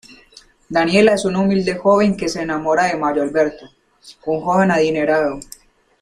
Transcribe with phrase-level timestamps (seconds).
[0.67, 3.69] Daniela es una humilde joven que se enamora de Mario Alberto,
[4.25, 5.37] un joven adinerado.